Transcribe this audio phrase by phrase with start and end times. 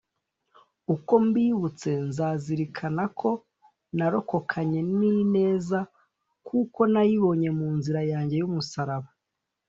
[0.93, 3.29] uko mbibutse nzazirikana ko
[3.97, 5.79] narokokanye n'ineza
[6.47, 9.09] kuko nayibonye mu nzira yanjye y'umusalaba.